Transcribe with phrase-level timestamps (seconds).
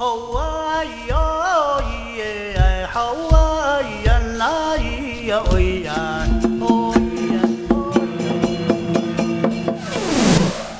[0.00, 1.82] 好啊咿哟
[2.16, 4.74] 耶，好啊咿呀啦
[5.26, 5.92] 呀喂呀，
[6.62, 7.36] 哦呀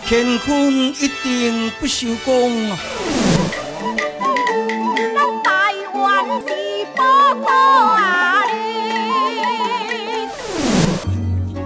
[0.08, 2.70] 乾坤一定不朽功！
[5.44, 7.04] 台湾是宝
[7.44, 8.42] 岛啊！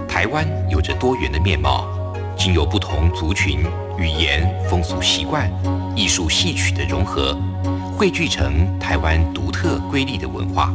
[0.09, 1.87] 台湾有着多元的面貌，
[2.37, 3.65] 经由不同族群、
[3.97, 5.49] 语言、风俗习惯、
[5.95, 7.37] 艺术戏曲的融合，
[7.95, 10.73] 汇聚成台湾独特瑰丽的文化。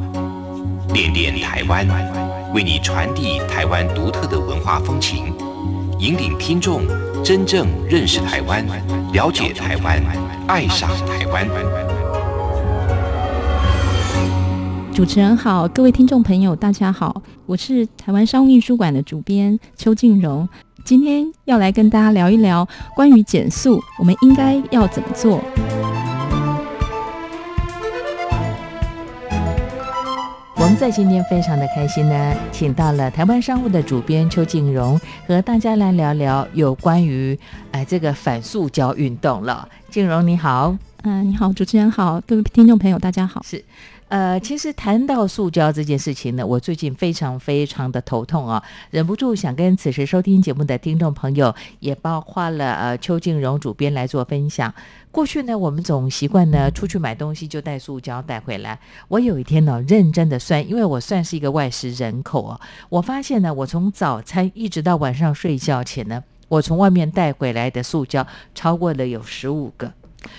[0.94, 1.86] 恋恋台湾，
[2.54, 5.30] 为你传递台湾独特的文化风情，
[5.98, 6.84] 引领听众
[7.22, 8.64] 真正认识台湾，
[9.12, 10.02] 了解台湾，
[10.48, 11.46] 爱上台湾。
[14.94, 20.48] 主持人好，各位听众朋友，大家好，我是台湾商务印书馆的主编邱静荣，
[20.84, 25.40] 今天要来跟大家聊一聊关于减速，我们应该要怎么做。
[30.56, 37.38] 我们在今天非常的开心呢，请到了台湾商务的主编邱静荣，和大家来聊聊有关于
[37.72, 39.68] 哎这个反塑胶运动了。
[39.90, 43.42] 静荣你好，嗯、你好，主持人好，各位听众朋友，大家好。
[43.44, 43.64] 是。
[44.10, 54.74] 呃，其实谈到塑胶这件事情呢，我最近非常非常的头痛啊，忍不住想跟此时收听节目的听众朋友，也包括了呃邱静荣主编来做分享。
[55.12, 58.80] 过去呢，我们总习惯呢出去买东西就带塑胶带回来。
[59.06, 69.92] 我有一天呢，认真的算，因为我算是一个外食人口啊，我发现呢，我从早餐一直到晚上睡觉前呢，我从外面带回来的塑胶超过了有十五个。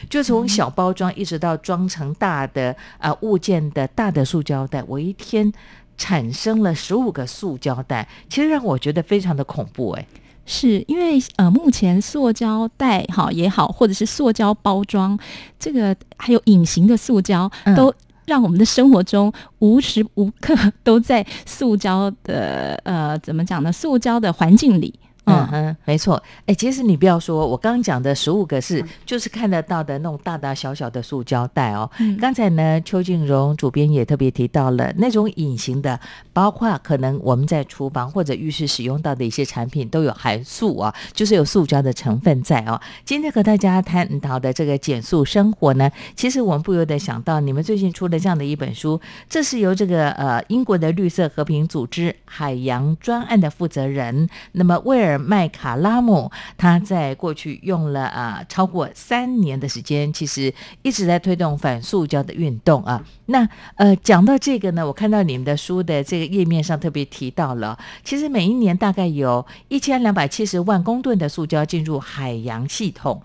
[0.10, 5.52] 就从小包装一直到装成大的啊、呃物件的大的塑胶袋，我一天
[5.98, 10.08] 产生了十五个塑胶袋，其实让我觉得非常的恐怖哎。
[10.44, 15.18] 是因为呃，目前塑胶袋哈也好，或者是塑胶包装，
[15.60, 17.94] 这个还有隐形的塑胶，嗯都
[18.26, 23.72] 让我们的生活中无时无刻都在塑胶的呃怎么讲呢？
[23.72, 24.94] 塑胶的环境里。
[25.26, 26.22] 嗯哼，没错。
[26.46, 31.90] 哎，其实你不要说，我刚刚讲的十五个是就是看得到的那种大大小小的塑胶袋哦。
[32.00, 36.00] 嗯刚才呢，邱静荣主编也特别提到了那种隐形的，
[36.34, 42.80] 包括可能我们在厨房或者浴室使用到的一些产品都有含塑啊，就是有塑胶的成分在哦。
[43.06, 49.00] 今天和大家探讨的这个减塑生活呢，其实我们不由得想到你们最近出了这样的一本书，
[49.30, 63.04] 这是由这个呃英国的绿色和平组织海洋专案的负责人，那么威尔麦卡拉姆，他在过去用了啊、超过三年的时间，其实一直在推动反塑胶的运动啊。
[63.28, 73.22] 那呃讲到这个呢，我看到你们的书的这个页面上特别提到了，其实每一年大概有一千两百七十万公吨的塑胶进入海洋系统。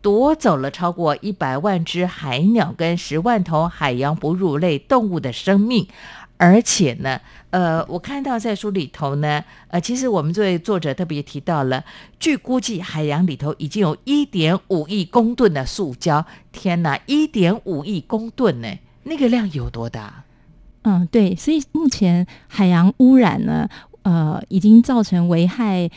[0.00, 5.88] 夺走了超过一百万只海鸟跟十万头海洋哺乳类动物的生命，
[6.44, 7.18] 而且呢，
[7.48, 11.82] 呃，我看到在书里头呢，呃，其实我们这位作者特别提到了，
[12.20, 18.68] 据估计海洋里头已经有一点五亿公吨的塑胶，天哪，一点五亿公吨呢，
[19.04, 20.24] 那个量有多大？
[20.82, 23.66] 嗯，对，所以目前海洋污染呢，
[24.02, 25.90] 呃，已经造成危害。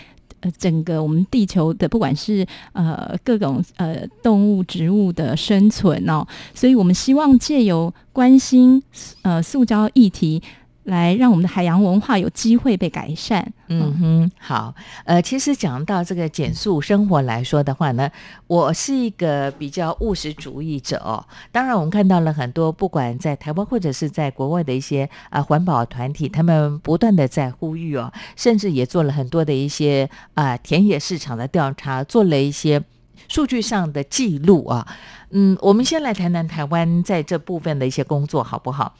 [0.58, 8.82] 整个我们地球的不管是呃各种呃动物、植物的生存哦，所以我们希望借由关心
[9.24, 10.42] 呃塑胶议题，
[10.88, 13.46] 来让我们的海洋文化有机会被改善。
[13.68, 18.10] 嗯哼，好，呃，其实讲到这个减速生活来说的话呢，
[18.48, 21.24] 我是一个比较务实主义者哦。
[21.52, 32.82] 当然，我们看到了很多，不管在台湾或者是在国外的一些啊、环保团体，他们不断的在呼吁哦，甚至也做了很多的一些啊、田野市场的调查，做了一些
[33.28, 34.88] 数据上的记录啊。
[35.32, 38.96] 嗯，我们先来谈谈台湾在这部分的一些工作好不好？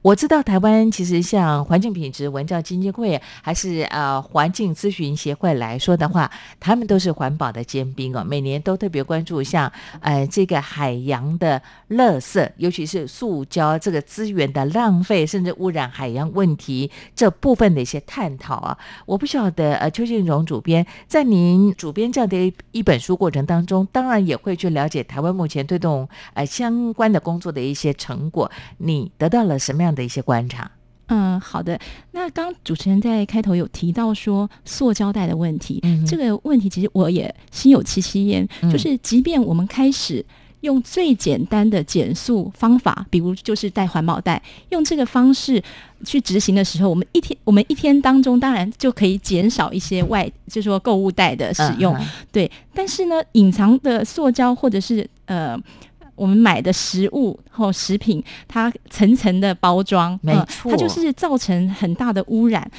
[0.00, 9.70] 我知道台湾其实像环境品质文教基金会，还是呃环境咨询协会来说的话，他们都是环保的尖兵哦，每年都特别关注像
[10.00, 18.78] 呃这个海洋的垃圾，尤其是塑胶这个资源的浪费，甚至污染海洋问题这部分的一些探讨啊。
[19.04, 30.70] 我不晓得呃邱建荣主编在您主编这样的一本书过程当中，当然也会去了解台湾目前推动呃相关的工作的一些成果，你得到了什么样的一些观察？
[31.06, 31.80] 嗯，好的。
[32.10, 40.24] 那刚主持人在开头有提到说塑胶袋的问题，嗯这个问题其实我也心有戚戚焉，嗯就是即便我们开始。
[40.62, 45.62] 用最简单的减速方法，比如就是带环保袋，用这个方式
[46.04, 52.50] 去执行的时候，我们一天我们一天当中当然就可以减少一些外，就是说购物袋的使用，嗯对。
[52.74, 55.56] 但是呢，隐藏的塑胶或者是呃。
[56.14, 62.70] 我我们买的食物或食品，它层层的包装，呃没错它就是造成很大的污染。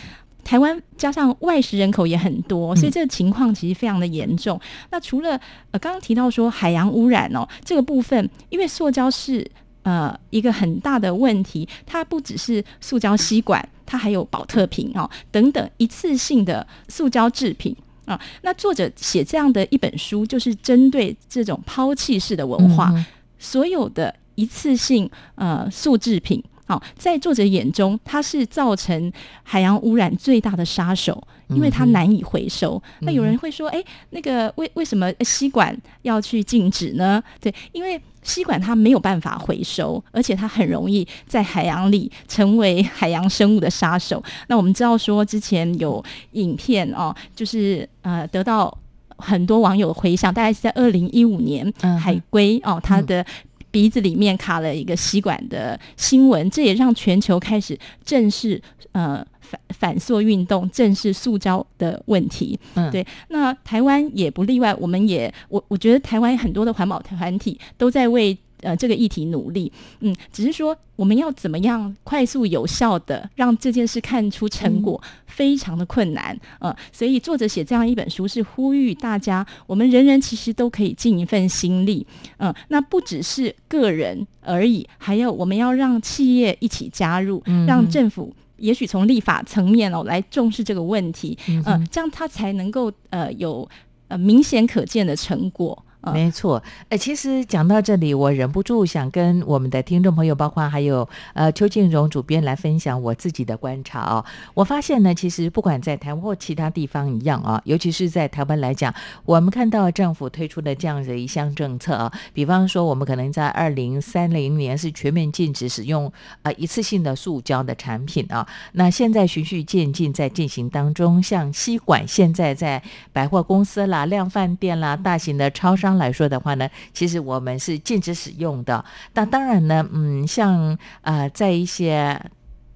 [0.43, 4.59] 台湾加上外食人口也很多，所以这个情况其实非常的严重。
[4.91, 5.39] 那除了
[5.71, 9.49] 呃刚刚提到说海洋污染哦这个部分，因为塑胶是
[9.83, 17.75] 呃一个很大的问题，它不只是塑胶吸管，它还有保特瓶哦等等一次性的塑胶制品。
[18.05, 23.05] 啊，那作者写这样的一本书，就是针对这种抛弃式的文化，嗯
[23.39, 26.43] 所有的一次性呃塑制品。
[26.65, 29.11] 好、在作者眼中，它是造成
[29.43, 32.81] 海洋污染最大的杀手，因为它难以回收。
[33.01, 37.21] 那有人会说，哎，那个为为什么吸管要去禁止呢？
[37.41, 44.23] 对，因为吸管它没有办法回收，而且它很容易在海洋里成为海洋生物的杀手。
[44.47, 48.75] 那我们知道说，之前有影片哦，就是呃得到
[49.17, 53.25] 很多网友的回响，大概是在二零一五年，嗯海龟哦它的。
[53.73, 57.75] 鼻子里面卡了一个吸管的新闻，这也让全球开始
[58.05, 58.61] 正视
[58.91, 62.59] 呃反反塑运动，正视塑胶的问题。
[62.75, 68.37] 嗯对，那台湾也不例外，我们也我我觉得台湾很多的环保团体都在为。
[68.63, 82.07] 呃，这个议题努力，嗯，只是说我们要怎么样快速有效的让这件事看出成果，非常的困难，呃，所以作者写这样一本书是呼吁大家，我们人人其实都可以尽一份心力，
[82.37, 88.33] 嗯、那不只是个人而已，还有我们要让企业一起加入，让政府。
[88.57, 93.67] 也许从立法层面哦来重视这个问题，嗯、这样它才能够呃有
[94.07, 95.83] 呃明显可见的成果。
[96.11, 104.25] 没错，呃，其实讲到这里，我忍不住想跟我们的听众朋友，包括还有呃邱静荣主编来分享我自己的观察哦。
[104.53, 116.11] 我发现呢，其实不管在台湾或其他地方一样啊，尤其是在台湾来讲，我们看到政府推出的这样的一项政策啊，比方说我们可能在二零三零年是全面禁止使用
[116.41, 122.81] 呃一次性的塑胶的产品啊，那现在循序渐进在进行当中，像吸管现在在
[123.13, 128.83] 百货公司啦、量贩店啦、大型的超商来说的话呢，其实我们是禁止使用的。
[129.13, 132.19] 那当然呢，嗯，像呃，在一些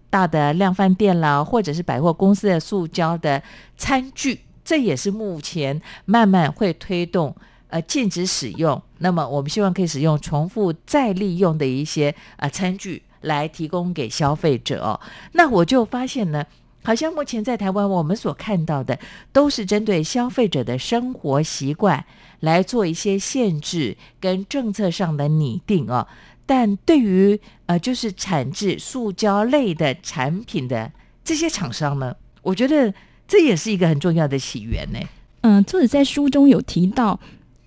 [0.09, 3.41] 大的量贩店啦，或者是百货公司的塑胶的
[3.75, 7.35] 餐具，这也是目前慢慢会推动。
[7.69, 8.81] 呃，禁止使用。
[8.99, 14.97] 那么，我们希望可以使用重复再利用的一些呃餐具来提供给消费者哦。
[15.33, 16.45] 那我就发现呢，
[16.83, 18.97] 好像目前在台湾我们所看到的
[19.33, 22.05] 都是针对消费者的生活习惯
[22.39, 26.07] 来做一些限制跟政策上的拟定哦。
[26.45, 30.89] 但对于呃，就是产制塑胶类的产品的
[31.25, 32.93] 这些厂商呢，我觉得
[33.27, 34.99] 这也是一个很重要的起源呢。
[35.41, 37.19] 嗯，作者在书中有提到，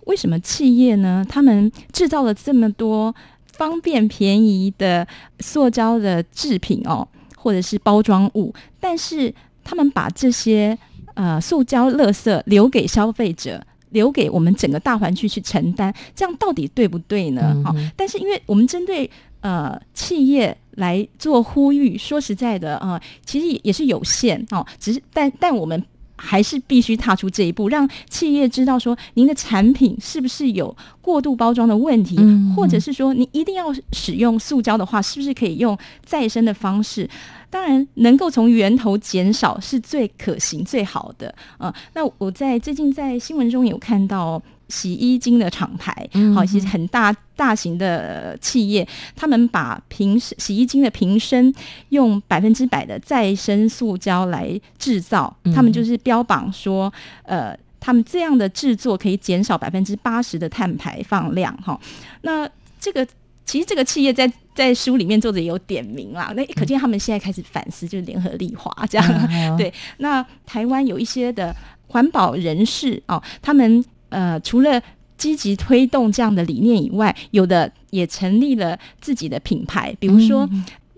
[0.07, 1.23] 为什么企业呢？
[1.29, 3.15] 他们制造了这么多
[3.53, 5.07] 方便便宜的
[5.41, 7.07] 塑胶的制品哦，
[7.41, 9.35] 或者是包装物，但是
[9.65, 10.77] 他们把这些
[11.15, 13.65] 呃塑胶垃圾留给消费者。
[13.91, 17.61] 留给我们整个大环区去承担，这样到底对不对呢？
[17.65, 19.11] 好、但是因为我们针对
[19.41, 25.85] 呃企业来做呼吁，说实在的啊、呃其实也是有限哦，只是但但我们。
[26.21, 37.09] 还是必须踏出这一步，让企业知道说您的产品是不是有过度包装的问题，嗯或者是说你一定要使用塑胶的话，是不是可以用再生的方式？
[37.49, 41.35] 当然，能够从源头减少是最可行、最好的。
[41.59, 51.53] 呃，那我在最近在新闻中有看到洗衣精的厂牌，好，其实很大大型的企业，他们把瓶洗衣精的瓶身
[51.91, 56.93] 用百分之百的再生塑胶来制造，他们就是标榜说，
[57.25, 57.55] 呃。
[57.83, 61.81] 他们这样的制作可以减少百分之八十的碳排放量，哈。
[62.21, 62.47] 那
[62.79, 63.07] 这个
[63.47, 69.29] 其实这个企业在在书里面作者也有点名啦，那可见他们现在开始反思，就是联合利华这样。
[69.31, 74.81] 嗯对，那台湾有一些的环保人士哦，他们呃除了
[75.17, 80.49] 积极推动这样的理念以外，有的也成立了自己的品牌，比如说、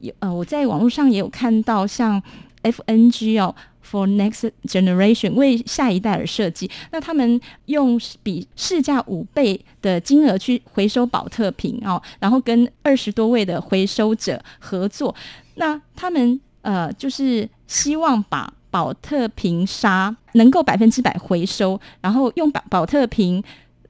[0.00, 2.22] 有呃我在网络上也有看到像
[2.62, 3.54] FNG 哦。
[3.84, 6.70] For next generation，为下一代而设计。
[6.92, 15.14] 那他们用比市价五倍的金额去回收保特瓶哦，然后跟二十多位的回收者合作。
[15.56, 23.40] 那他们呃，就是希望把保特瓶砂能够百分之百回收，然后用保保特瓶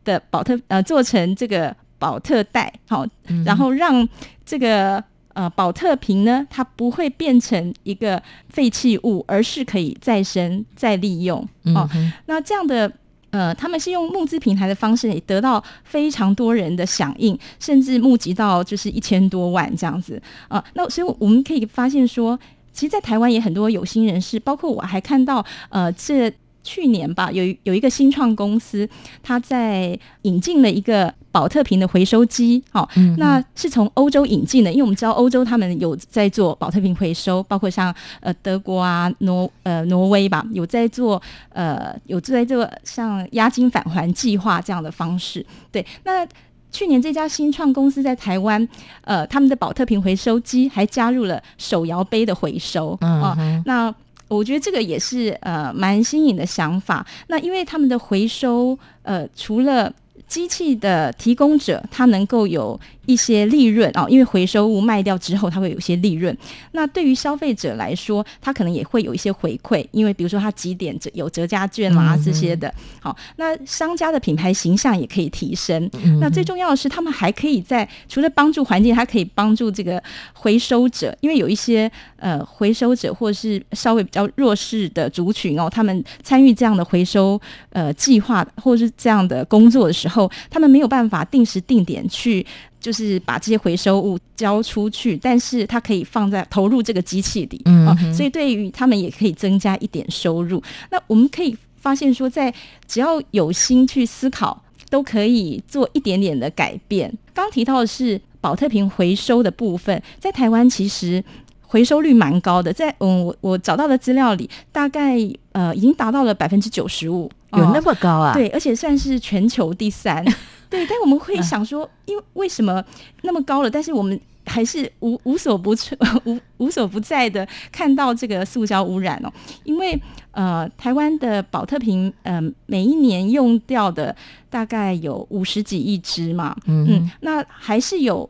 [0.05, 3.07] 的保特呃做成这个保特袋，好、
[3.47, 4.07] 然后让
[4.45, 5.03] 这个。
[5.35, 11.41] 呃，保特瓶呢，它不会变成一个废弃物，而是可以再生再利用
[11.75, 11.89] 哦。
[12.27, 12.93] 那这样的
[13.31, 22.39] 呃，他们是用募资平台的方式，也得到非常多人的响应，甚至募集到就是一千多万这样子啊、那所以我们可以发现说，
[22.73, 26.33] 其实，在台湾也很多有心人士，包括我还看到呃这。
[26.64, 28.88] 去年吧，有有一个新创公司，
[29.21, 45.45] 它在引进了一个保特瓶的回收机，哦，嗯那是从欧洲引进的，因为我们知道欧洲他们有在做保特瓶回收，包括像呃德国啊、挪呃挪威吧，有在做呃有在做像押金返还计划这样的方式。
[45.73, 46.25] 对，那
[46.73, 48.67] 去年这家新创公司在台湾，
[49.02, 53.95] 呃，他们的保特瓶回收机还加入了手摇杯的回收啊、嗯哼那
[54.29, 57.07] 我觉得这个也是呃蛮新颖的想法。
[57.26, 59.93] 那因为他们的回收，呃，除了
[60.26, 66.37] 机器的提供者，他能够有一些利润啊、因为回收物卖掉之后，它会有一些利润。
[66.73, 72.73] 那对于消费者来说，他可能也会有一些回馈，因为比如说他几点折有折价券啦、这些的。
[73.00, 75.90] 好，那商家的品牌形象也可以提升。
[76.21, 87.40] 那最重要的是，他们还可以在除了帮助环境，还可以帮助这个回收者，因为有一些呃回收者或是稍微比较弱势的族群哦，他们参与这样的回收
[87.71, 92.47] 呃计划或是这样的工作的时候，他们没有办法定时定点去。
[92.83, 100.62] 就是把这些回收物交出去，但是它可以放在投入这个机器里，啊嗯哼所以对于他们也可以增加一点收入。
[100.91, 102.53] 那我们可以发现说，在
[102.87, 107.17] 只要有心去思考，都可以做一点点的改变。
[107.33, 111.25] 刚提到的是保特瓶回收的部分，在台湾其实。
[111.65, 115.17] 回收率蛮高的，在嗯，我我找到的资料里，大概
[115.53, 120.23] 呃已经达到了百分之九十五，有那哦么高啊？，对，而且算是全球第三。
[120.73, 122.83] 对，但我们会想说，因为为什么
[123.21, 129.31] 那么高了，但是我们还是无无所不处、 无无所不在的看到这个塑胶污染哦。
[129.64, 130.00] 因为
[130.31, 134.17] 呃，台湾的保特瓶，呃，每一年用掉的
[134.49, 138.29] 大概有五十几亿只嘛，嗯嗯，那还是有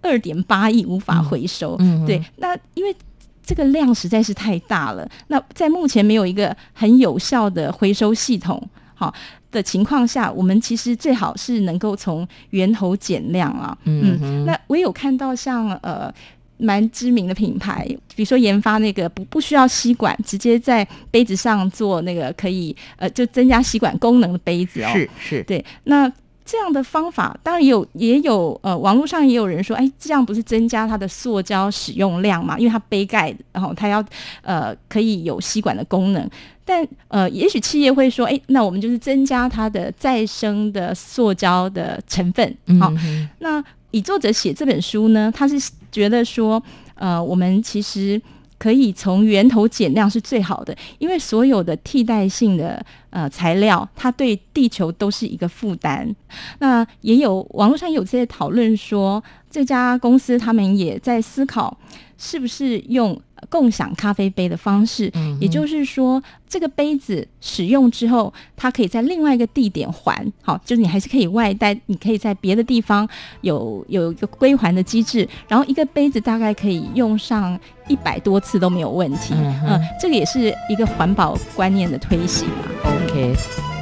[0.00, 1.76] 二点八亿无法回收。
[1.78, 2.96] 嗯嗯对，那因为
[3.44, 9.12] 这个量实在是太大了，那在目前没有一个很有效的回收系统，好。
[9.56, 13.76] 的情况下，我们其实最好是能够从源头减量啊。
[13.84, 16.12] 嗯嗯那我有看到像呃
[16.58, 24.90] 蛮知名的品牌，比如说研发那个不不需要吸管，直接在杯子上做那个可以呃就增加吸管功能的杯子哦。
[24.92, 26.10] 是是，对，那
[26.46, 32.56] 这样的方法当然也有也有呃，网络上也有人说，哎，这样不是增加它的塑胶使用量嘛？
[32.58, 34.02] 因为它杯盖，然后它要
[34.42, 36.30] 呃可以有吸管的功能。
[36.64, 43.62] 但呃，也许企业会说，哎，那我们就是增加它的再生的塑胶的成分，好、嗯那
[43.92, 46.62] 以作者写这本书呢，他是觉得说，
[46.96, 48.20] 呃，我们其实
[48.58, 56.14] 可以从源头减量是最好的，因为所有的替代性的呃材料，它对地球都是一个负担。
[56.58, 61.76] 那也有网络上有这些讨论说，这家公司他们也在思考
[62.16, 73.08] 是不是用共享咖啡杯的方式，嗯也就是说，这个杯子使用之后，它可以在另外一个地点还，好，就是你还是可以外带，你可以在别的地方
[73.42, 82.90] 有有一个归还的机制，然后一个杯子大概可以用上一百多次都没有问题，嗯，这个也是一个环保观念的推行啊。
[83.08, 83.75] OK。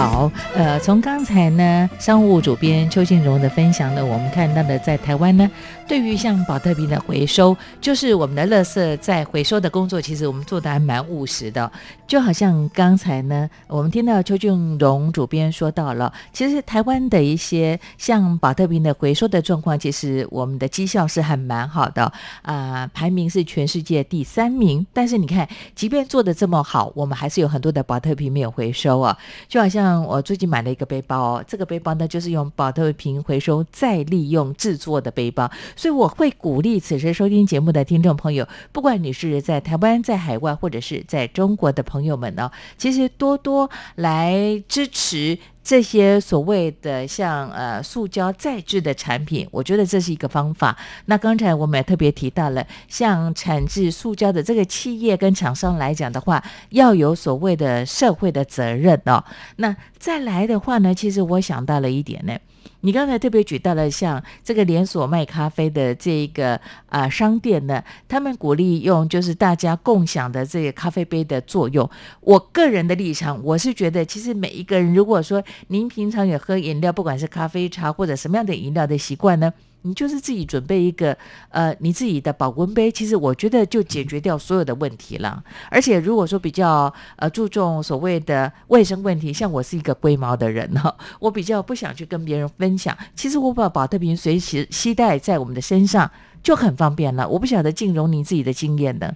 [0.00, 5.46] 好，呃，从刚才呢，商务主编邱静荣的分享呢，我们看到的在台湾呢，
[5.90, 11.68] 对于像保特瓶的回收，就是我们的垃圾在回收的工作，其实我们做的还蛮务实的。
[12.06, 24.86] 就好像刚才呢，我们听到邱俊荣主编说到了，其实台湾的一些像保特瓶的回收的状况，其实我们的绩效是还蛮好的啊、排名是全世界第三名。
[24.92, 29.16] 但是你看，即便做的这么好，我们还是有很多的保特瓶没有回收啊。
[29.48, 45.38] 就好像我最近买了一个背包哦，这个背包呢就是用保特瓶回收再利用制作的背包，所以我会鼓励此时收听节目的听众朋友，不管你是在台湾、在海外，或者是在中国的朋友们呢，其实多多来支持。
[45.62, 50.76] 这些所谓的像呃塑胶再制的产品，我觉得这是一个方法。
[51.06, 59.24] 那刚才我们也特别提到了，像产制塑胶的这个企业跟厂商来讲的话，要有所谓的社会的责任哦。
[59.56, 62.36] 那再来的话呢，其实我想到了一点呢。
[62.82, 71.88] 你刚才特别举到了像这个连锁卖咖啡的这一个啊、商店呢，他们鼓励用就是大家共享的这个咖啡杯的作用。
[72.20, 81.16] 我个人的立场，我是觉得其实每一个人，如果说您平常有喝饮料，不管是咖啡、茶或者什么样的饮料的习惯呢，你就是自己准备一个
[81.48, 85.42] 呃你自己的保温杯，其实我觉得就解决掉所有的问题了。
[85.70, 92.96] 而且如果说比较呃注重所谓的卫生问题，像我是一个龟毛的人哈， 我比较不想去跟别人分享。
[93.14, 96.10] 其实我把保特瓶随时携带在我们的身上
[96.42, 97.28] 就很方便了。
[97.28, 99.14] 我不晓得静荣你自己的经验呢？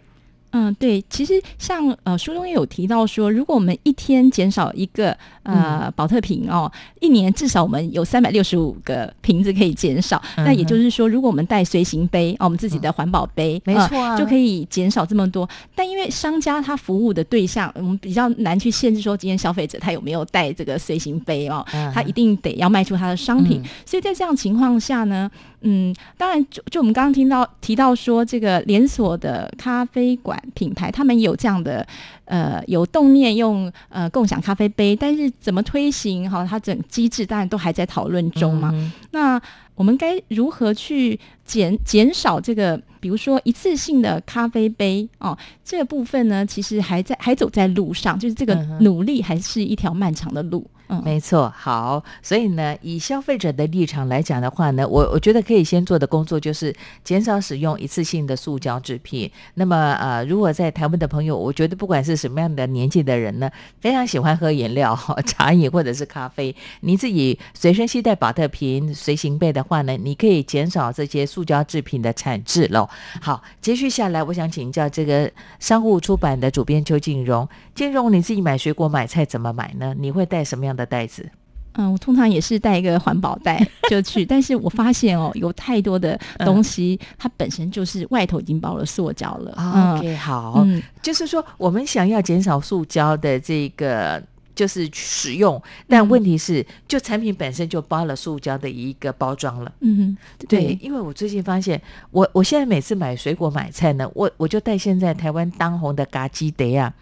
[0.57, 6.71] 嗯，对，其实像呃书中也有提到说，如果我们一天减少一个呃保特瓶哦，
[7.01, 10.23] 一年至少我们有三百六十五个瓶子可以减少。
[10.37, 15.49] 那也就是说，如果我们带随行杯哦，我们自己的环保杯，没错啊，就可以减少这么多。
[15.75, 23.61] 但因为商家他服务的对象，我们比较难去限制说，今天消费者他有没有带这个随行杯哦，他一定得要卖出他的商品。
[23.85, 25.29] 所以在这样情况下呢。
[25.67, 31.87] 嗯，当然，就就我们刚刚听到提到说，这个连锁的咖啡馆品牌，他们有这样的
[32.27, 38.73] 呃有动念用呃共享咖啡杯，但是怎么推行哈，它整机制当然都还在讨论中嘛。
[39.13, 39.41] 那
[39.75, 50.65] 我们该如何去减减少这个，比如说一次性的咖啡杯哦，这个部分呢，其实还在还走在路上，就是这个努力还是一条漫长的路。
[51.03, 59.31] 没错，好，所以呢，以消费者的立场来讲的话呢，我我觉得可以先做的工作就是减少使用一次性的塑胶制品。
[59.55, 63.51] 那么，呃，如果在台湾的朋友，我觉得不管是什么样的年纪的人呢，
[63.81, 72.89] 非常喜欢喝饮料、茶饮或者是咖啡，你自己随身携带保特瓶、随行杯的话呢，你可以减少这些塑胶制品的产制喽。
[73.21, 79.95] 好，接续下来，我想请教这个商务出版的主编邱静荣，静荣你自己买水果买菜怎么买呢？
[79.99, 81.29] 你会带什么样的袋子，
[81.75, 89.97] 嗯，我通常也是带一个环保袋 就去，但是我发现哦，有太多的东西，它本身就是外头已经包了塑胶了。
[89.97, 90.67] OK，好，
[91.03, 94.23] 就是说我们想要减少塑胶的这个
[94.55, 99.73] 就是使用，但问题是，就产品本身就包了塑胶的一个包装了。
[99.81, 100.17] 嗯，
[100.49, 101.81] 对，因为我最近发现，
[102.13, 106.95] 我我现在每次买水果买菜呢，我我就带现在台湾当红的嘎基德啊。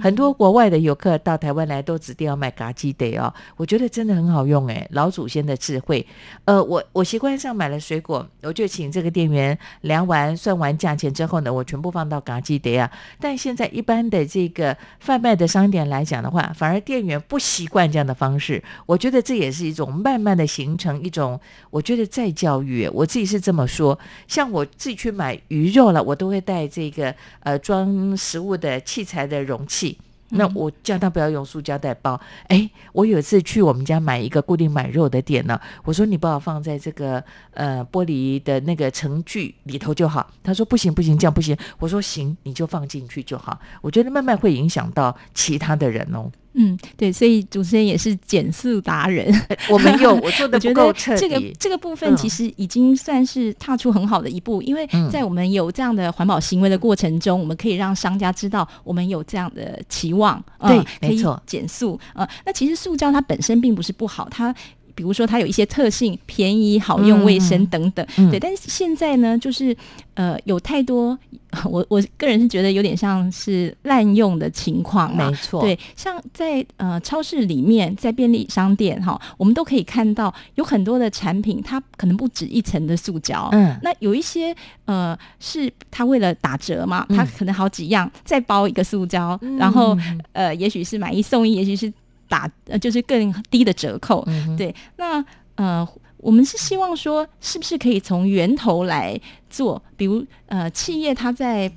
[0.00, 6.06] 很多国外的游客到台湾来都指定要买嘎鸡得哦，我觉得真的很好用诶，老祖先的智慧。
[6.44, 12.90] 呃，我我习惯上买了水果，我就请这个店员量完算完价钱之后呢，我全部放到嘎鸡得啊。
[13.20, 18.62] 但现在一般的这个贩卖的商店来讲的话，反而店员不习惯这样的方式。
[18.86, 21.38] 我觉得这也是一种慢慢的形成一种，
[21.70, 23.98] 我觉得再教育，我自己是这么说。
[24.26, 29.57] 像我自己去买鱼肉了，我都会带这个呃装食物的器材的容。
[29.58, 29.98] 容器，
[30.30, 32.20] 那我叫他不要用塑胶袋包。
[32.46, 40.30] 哎，我有一次去我们家买一个固定买肉的店呢，我说你把我放在这个呃玻璃的那个盛具里头就好。
[40.42, 41.56] 他说不行不行，这样不行。
[41.78, 43.58] 我说行，你就放进去就好。
[43.80, 46.30] 我觉得慢慢会影响到其他的人哦。
[46.60, 49.32] 嗯，对，所以主持人也是减速达人。
[49.70, 51.20] 我没有，我做 的不够彻底。
[51.20, 60.42] 这个这个部分其实已经算是踏出很好的一步，因为在我们有这样的环保行为的过程中，我们可以让商家知道我们有这样的期望。
[60.60, 61.98] 对，没错，减速。
[62.14, 64.54] 呃，那其实塑胶它本身并不是不好，它。
[64.98, 68.40] 比如说，它有一些特性，便宜、好用、卫生等等，对。
[68.40, 69.74] 但是现在呢，就是
[70.14, 71.16] 呃，有太多，
[71.70, 75.30] 我我个人是觉得有点像是滥用的情况嘛。
[75.30, 75.78] 没错，对。
[75.94, 83.48] 像在呃超市里面，在便利商店哈，我们都可以看到有很多的产品，它可能不止一层的塑胶。
[83.52, 83.78] 嗯。
[83.84, 84.52] 那有一些
[84.86, 89.96] 呃，是它为了打折嘛，它可能好几样再包一个塑胶，然后
[90.32, 91.92] 呃，也许是买一送一，也许是。
[92.28, 94.24] 打呃就是更低的折扣，
[94.56, 95.24] 对，那
[95.56, 95.86] 呃
[96.18, 99.80] 我们是希望说，是不是可以从源头来做？
[99.96, 101.72] 比如呃企业它在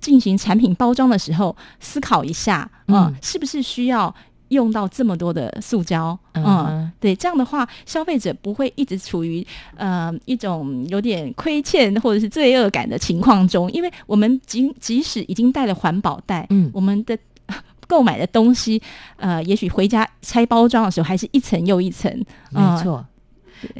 [0.00, 4.14] 进行产品包装的时候，思考一下，嗯，是不是需要
[4.48, 6.18] 用到这么多的塑胶？
[6.32, 9.46] 嗯，对，这样的话，消费者不会一直处于
[9.76, 17.16] 呃一种有点亏欠或者是罪恶感的情况中，因为我们即即使已经带了环保袋，嗯，我们的。
[17.86, 18.80] 购买的东西，
[19.16, 22.10] 呃，也许回家拆包装的时候，还是一层又一层。
[22.50, 23.06] 没错，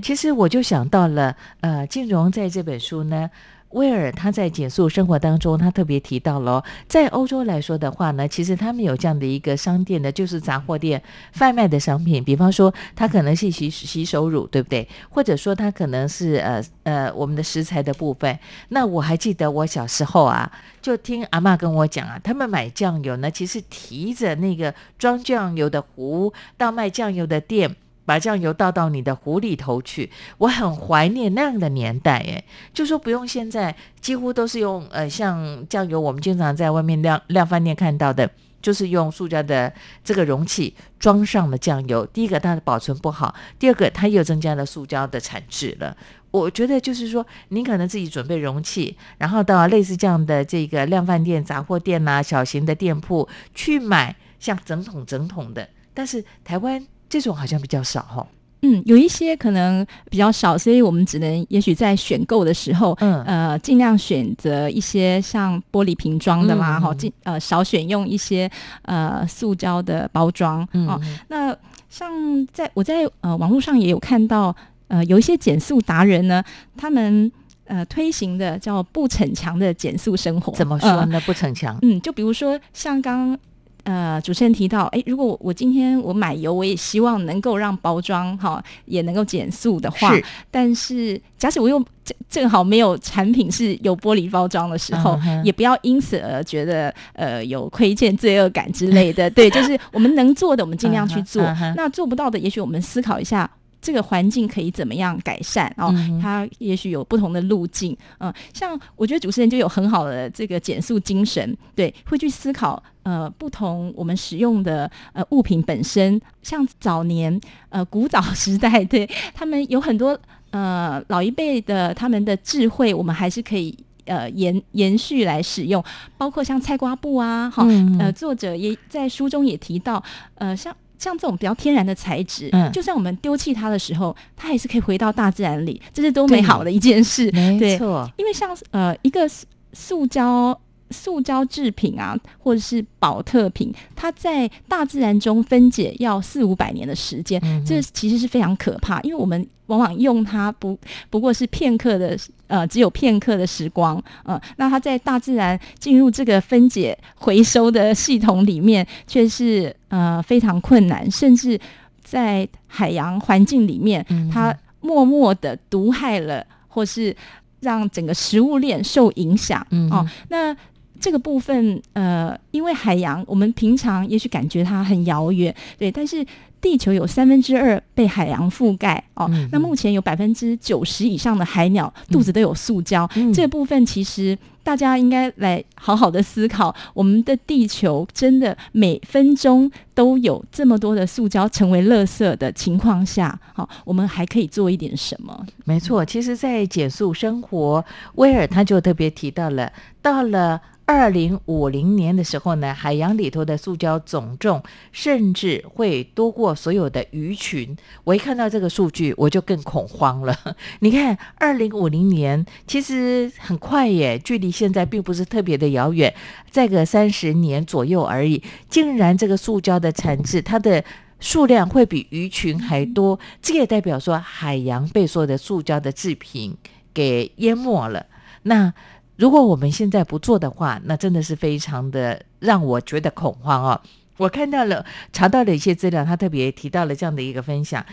[0.03, 3.31] 其实我就想到了，呃，金融在这本书呢。
[3.71, 11.03] 威尔他在减速生活当中，他特别提到了，在欧洲来说的话呢，其实他们有这样的一个商店呢，就是杂货店
[11.33, 14.89] 贩卖的商品，比方说它可能是洗洗手乳，对不对？
[15.11, 18.39] 或者说它可能是呃呃我们的食材的部分。
[18.69, 20.51] 那我还记得我小时候啊，
[20.81, 27.77] 就听阿妈跟我讲啊，他们买酱油呢，其实提着那个装酱油的壶到卖酱油的店。
[28.07, 32.43] 把酱油倒到你的壶里头去，我很怀念那样的年代，诶，
[32.73, 38.31] 就说不用现在几乎都是用呃，像酱油，我们经常在外面量量饭店看到的，
[38.63, 42.07] 就是用塑胶的这个容器装上了酱油。
[42.07, 45.97] 第一个它的保存不好，第二个它又增加了塑胶的产质了。
[46.31, 55.67] 我觉得就是说，您可能自己准备容器，然后到类似这样的这个量饭店、杂货店呐、小型的店铺去买，像整桶整桶的。
[55.95, 58.27] 但是台湾这种好像比较少哈、
[58.63, 68.51] 嗯，有一些可能比较少，所以我们只能也许在选购的时候，嗯呃，尽量选择一些像玻璃瓶装的啦，嗯哈、尽呃少选用一些
[68.83, 71.01] 呃塑胶的包装嗯哦。
[71.29, 71.57] 那
[71.89, 72.11] 像
[72.53, 74.55] 在我在呃网络上也有看到，
[74.89, 76.43] 呃，有一些减速达人呢，
[76.77, 77.31] 他们
[77.67, 81.21] 呃推行的叫不逞强的减速生活，怎么说呃呢？
[81.21, 81.79] 不逞强。
[81.83, 83.39] 嗯，就比如说像刚
[83.87, 99.31] 呃主持人提到，诶，如果我我今天我买油，我也希望能够让包装哈也能够减速的话是，但是假使我又正正好没有产品是有玻璃包装的时候，也不要因此而觉得呃有亏欠、罪恶感之类的。
[99.39, 101.43] 对，就是我们能做的，我们尽量去做；
[101.77, 103.49] 那做不到的，也许我们思考一下。
[103.79, 105.93] 这个环境可以怎么样改善哦？
[105.95, 120.19] 嗯它也许有不同的路径，嗯、像我觉得主持人就有很好的这个减速精神，对，会去思考呃不同我们使用的呃物品本身，像早年呃古早时代， 对他们有很多
[120.51, 123.77] 呃老一辈的他们的智慧，我们还是可以。
[124.09, 125.83] 呃，延延续来使用，
[126.17, 130.01] 包括像菜瓜布啊，哈、嗯呃，作者也在书中也提到，
[130.37, 137.29] 呃，像像这种比较天然的材质，嗯就算我们丢弃它的时候，它还是可以回到大自然里，这是多美好的一件事。
[137.33, 140.57] 没对，错，因为像呃一个塑塑胶
[140.91, 150.79] 塑胶制品啊，或者是保特瓶，它在大自然中分解要四五百年的时间，嗯这其实是非常可怕，因为我们往往用它不
[151.11, 161.59] 不过是片刻的呃只有片刻的时光，呃，那它在大自然进入这个分解回收的系统里面，却是呃非常困难，甚至
[162.03, 167.15] 在海洋环境里面，嗯它默默的毒害了，或是
[167.59, 169.67] 让整个食物链受影响。
[169.71, 170.57] 嗯哦，那
[171.01, 176.25] 这个部分，呃，因为海洋，我们平常也许感觉它很遥远，对，但是
[176.61, 179.27] 地球有三分之二被海洋覆盖哦。
[179.31, 195.47] 嗯那目前有百分之九十以上的海鸟肚子都有塑胶，嗯这部分其实大家应该来好好的思考，我们的地球真的每分钟都有这么多的塑胶成为垃圾的情况下，好、我们还可以做一点什么？
[195.65, 197.85] 没错，其实，在减速生活，
[198.17, 207.77] 威尔他就特别提到了，到了二零五零年的时候呢，海洋里头的塑胶总重甚至会多过所有的鱼群。
[208.05, 210.37] 我一看到这个数据，我就更恐慌了。
[210.81, 216.15] 你看，二零五零年其实很快耶，距离现在并不是特别的遥远，
[216.51, 218.43] 再个三十年左右而已。
[218.69, 220.83] 竟然这个塑胶的产制，它的
[221.19, 226.57] 数量会比鱼群还多，这也代表说海洋被所有的塑胶的制品
[226.93, 228.07] 给淹没了。
[228.43, 228.73] 那
[229.17, 233.81] 如果我们现在不做的话，那真的是非常的让我觉得恐慌哦。
[234.17, 237.85] 我看到了，查到了一些资料，他特别提到了这样的一个分享。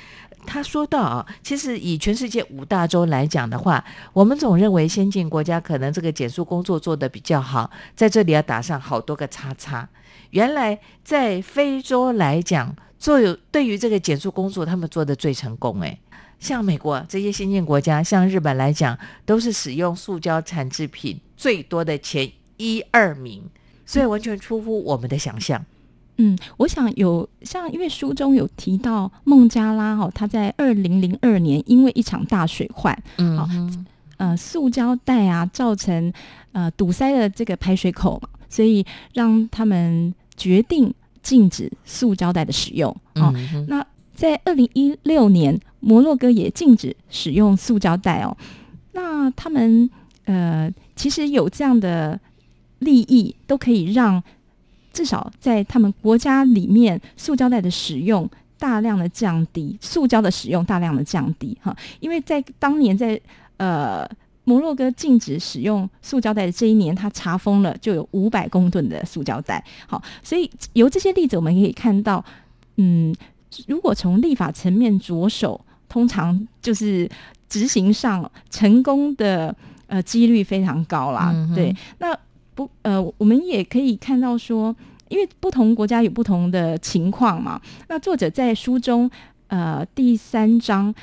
[0.45, 9.87] 他说到啊，其实以全世界五大洲来讲的话，我们总认为先进国家可能这个减速工作做得比较好，在这里要打上好多个叉叉。
[10.31, 15.79] 原来在非洲来讲，做有对于这个减速工作，他们做的最成功。
[15.81, 15.97] 诶，
[16.39, 23.43] 像美国这些先进国家，像日本来讲，都是使用塑胶产制品最多的前一二名，
[23.85, 25.65] 所以完全出乎我们的想象。
[26.17, 33.47] 嗯，我想有像，因为书中有提到孟加拉哈、哦，他在二零零二年因为一场大水患，嗯好
[34.17, 36.13] 呃，塑胶袋啊造成
[36.51, 43.33] 呃堵塞了这个排水口嘛，所以让他们决定禁止塑胶袋的使用哦。
[43.35, 48.37] 嗯那在二零一六年，摩洛哥也禁止使用塑胶袋哦。
[48.91, 49.89] 那他们
[50.25, 52.17] 呃，其实有这样的
[52.79, 54.23] 利益，都可以让
[54.93, 61.75] 至少在他们国家里面，塑胶袋的使用大量的降低，塑胶的使用大量的降低哈。
[61.99, 63.19] 因为在当年在
[63.57, 64.09] 呃。
[64.45, 69.63] 摩洛哥禁止使用塑胶袋的这一年，它查封了就有五百公吨的塑胶袋。
[69.87, 72.21] 好，所以由这些例子我们可以看到，
[72.75, 73.15] 嗯，
[73.67, 77.09] 如果从立法层面着手，通常就是
[77.47, 79.55] 执行上成功的
[79.87, 81.31] 呃几率非常高啦。
[81.33, 82.13] 嗯对，那
[82.55, 84.75] 不呃，我们也可以看到说，
[85.09, 87.61] 因为不同国家有不同的情况嘛。
[87.87, 89.09] 那作者在书中
[89.47, 90.93] 呃第三章。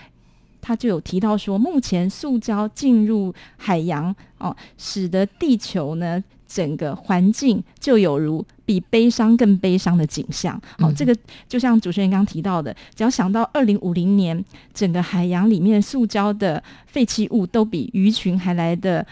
[0.62, 10.60] 他就有提到说，目前塑胶进入海洋哦，使得地球呢整个环境就有如比悲伤更悲伤的景象。
[10.78, 11.16] 好、嗯这个
[11.48, 19.04] 就像主持人刚刚提到的，只要想到二零五零年，整个海洋里面塑胶的废弃物都比鱼群还来的。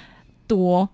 [0.49, 0.89] 多，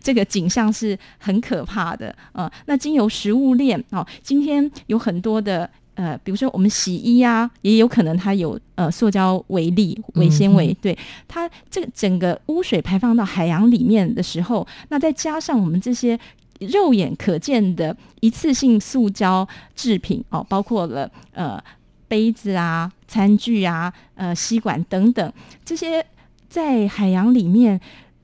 [0.00, 2.14] 这个景象是很可怕的。
[2.32, 16.18] 呃，那经由食物链哦，今天有很多的呃，比如说我们洗衣啊，也有可能它有呃塑胶微粒、微纤维，嗯对它这个整个污水排放到海洋里面的时候，那再加上我们这些。
[16.60, 21.58] 肉眼可见的一次性塑胶制品哦，包括了呃
[22.06, 25.32] 杯子啊、餐具啊、呃吸管等等，
[25.64, 26.04] 这些
[26.50, 27.80] 在海洋里面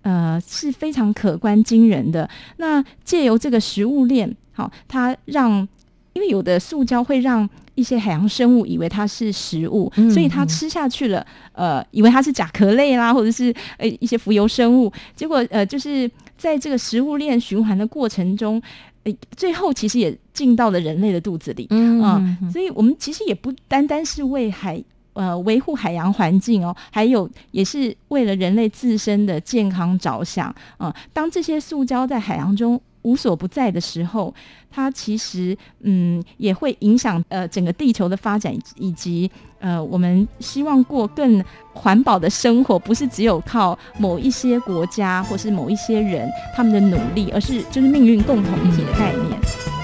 [0.07, 2.29] 呃是非常可观惊人的。
[2.59, 5.67] 那借由这个食物链，好、它让
[6.13, 18.63] 因为有的塑胶会让一些海洋生物以为它是食物，嗯所以它吃下去了，呃，以为它是甲壳类啦，或者是呃一些浮游生物，结果呃就是在这个食物链循环的过程中，
[19.03, 21.67] 呃，最后其实也进到了人类的肚子里。
[21.71, 24.83] 嗯啊、所以我们其实也不单单是为海
[25.17, 34.35] 呃维护海洋环境哦，还有也是为了人类自身的健康着想啊、当这些塑胶在海洋中无所不在的时候，
[34.71, 49.76] 它其实嗯也会影响呃整个地球的发展，以以及呃我们希望过更环保的生活，不是只有靠某一些国家或是某一些人他们的努力，而是就是命运共同体的概念。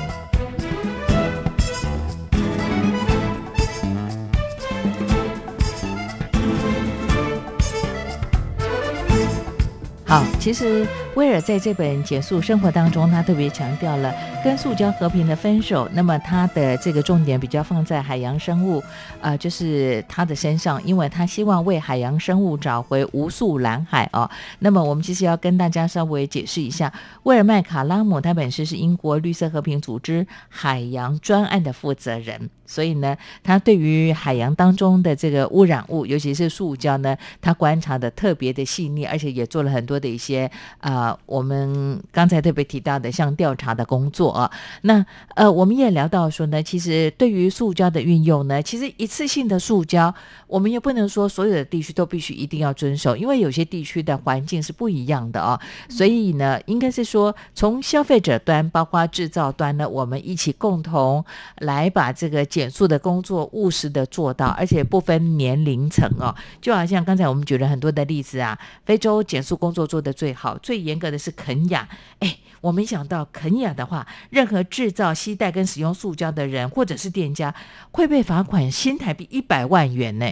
[10.12, 15.86] 好，其实威尔在这本《减速生活》当中，他特别强调了跟塑胶和平的分手。
[15.92, 18.82] 那么他的这个重点比较放在海洋生物，
[19.20, 24.28] 呃，就是他的身上，因为他希望为海洋生物找回无数蓝海哦。
[24.60, 26.90] 那么我们其实要跟大家稍微解释一下，
[27.24, 44.50] 威尔麦卡拉姆他本身是英国绿色和平组织海洋专案的负责人，所以呢，他对于海洋当中的这个污染物，尤其是塑胶呢，他观察的特别的细腻，而且也做了很多的一些呃，啊我们刚才特别提到的像调查的工作啊。
[44.82, 50.14] 那呃，我们也聊到说呢，其实对于塑胶的运用呢，其实一次性的塑胶，
[50.46, 55.60] 我们也不能说所有的地区都必须一定要遵守，因为有些地区的环境是不一样的啊。
[55.88, 61.24] 所以呢，应该是说从消费者端，包括制造端呢，我们一起共同
[61.58, 66.34] 来把这个减速的工作务实的做到，而且不分年龄层哦。
[66.60, 71.88] 就好像刚才我们举了很多的例子啊，非洲减速工作做得最好、最严严格的是肯雅。
[72.20, 77.54] 哎，我没想到肯雅的话，任何制造、携带跟使用塑胶的人或者是店家，
[77.90, 80.30] 会被罚款新台币一百万元呢。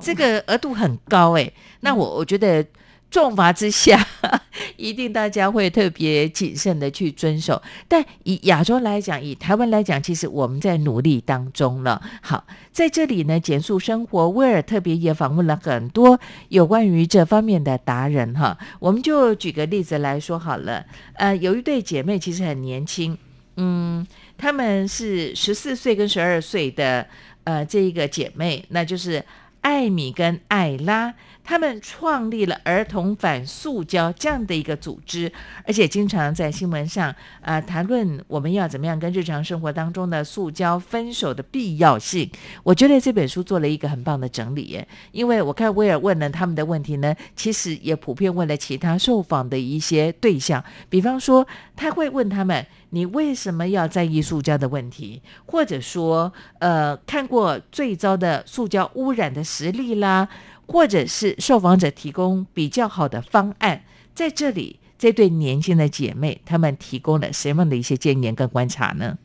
[0.00, 2.64] 这个额度很高哎，那我我觉得
[3.10, 4.06] 重罚之下，
[4.76, 7.60] 一定大家会特别谨慎的去遵守。
[7.88, 12.00] 但以亚洲来讲，以台湾来讲，其实我们在努力当中了。
[12.22, 16.20] 好，在这里呢，减速生活威尔特别也访问了很多
[16.50, 18.56] 有关于这方面的达人哈。
[18.78, 23.18] 我们就举个例子来说好了，呃，有一对姐妹其实很年轻，
[23.56, 24.06] 嗯，
[24.38, 27.04] 她们是十四岁跟十二岁的
[27.42, 29.24] 呃这一个姐妹，那就是
[29.62, 31.12] 艾米跟艾拉。
[31.50, 35.32] 他们创立了儿童反塑胶这样的一个组织，
[35.66, 42.30] 而且经常在新闻上呃谈论我们要怎么样跟日常生活当中的塑胶分手的必要性。
[42.62, 52.64] 我觉得这本书做了一个很棒的整理耶，因为我看威尔问了他们的问题呢，其实也普遍问了其他受访的一些对象，比方说他会问他们。
[52.92, 55.22] 你为什么要在意塑胶的问题？
[55.46, 60.28] 或者说，呃，看过最糟的塑胶污染的实例啦，
[60.70, 63.82] 或者是受访者提供比较好的方案，
[64.14, 69.18] 在这里，这对年轻的姐妹，她们提供了什么样的一些建言跟观察呢？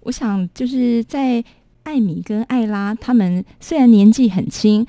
[0.00, 1.42] 我想就是在
[1.84, 4.86] 艾米跟艾拉他们虽然年纪很轻，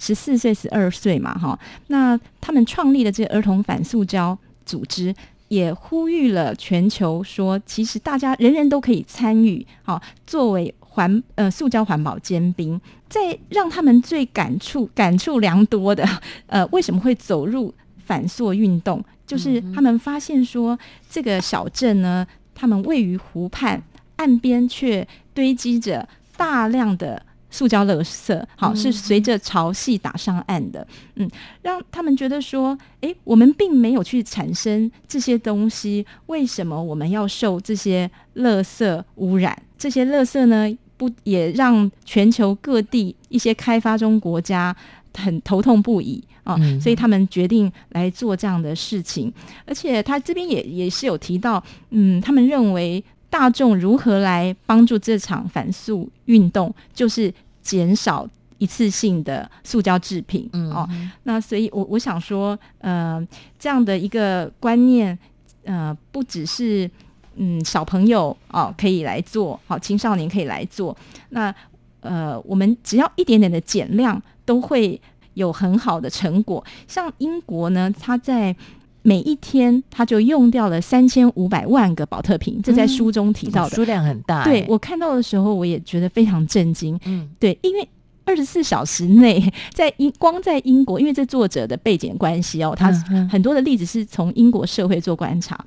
[0.00, 5.14] 十四岁、十二岁嘛，哈，那他们创立的这儿童反塑胶组织。
[5.48, 16.04] 也呼吁了全球说，其实大家人人都可以参与，好、作为环呃塑胶环保尖兵，在让他们最感触感触良多的，
[16.48, 17.72] 呃，为什么会走入
[18.04, 19.00] 反塑运动？
[19.24, 20.76] 就是他们发现说，
[21.08, 23.80] 这个小镇呢，他们位于湖畔，
[24.16, 27.22] 岸边却堆积着大量的。
[27.50, 31.26] 塑胶垃圾，好是随着潮汐打上岸的，嗯，
[31.62, 39.62] 让他们觉得说，诶，我们并没有去产生这些东西，为什么我们要受这些垃圾污染？
[39.78, 44.76] 这些垃圾呢，不也让全球各地一些开发中国家
[45.16, 46.78] 很头痛不已啊，嗯。
[46.78, 49.32] 所以他们决定来做这样的事情。
[49.64, 57.32] 而且他这边也也是有提到，嗯，他们认为大众如何来帮助这场反塑运动，就是
[57.62, 60.70] 减少一次性的塑胶制品，嗯。
[60.70, 60.88] 哦，
[61.22, 63.24] 那所以我我想说，呃，
[63.58, 65.16] 这样的一个观念，
[65.64, 66.90] 呃，不只是
[67.38, 70.96] 嗯小朋友哦可以来做，好、青少年可以来做，
[71.30, 71.54] 那
[72.00, 75.00] 呃，我们只要一点点的减量，都会
[75.34, 76.64] 有很好的成果。
[76.86, 78.54] 像英国呢，它在
[79.02, 83.74] 每一天它就用掉了三千五百万个保特瓶，这在嗯书中提到的。
[83.74, 86.98] 数量很大、对哎我看到的时候，我也觉得非常震惊。
[87.04, 87.88] 嗯对，因为
[88.28, 92.92] 二十四小时内， 在英光在英国，因为这作者的背景关系哦，他
[93.30, 95.58] 很多的例子是从英国社会做观察，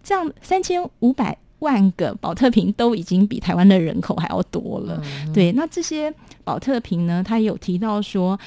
[0.00, 5.02] 这样三千五百万个保特瓶都已经比台湾的人口还要多了。
[5.26, 6.12] 嗯对，那这些
[6.44, 8.38] 保特瓶呢，他也有提到说，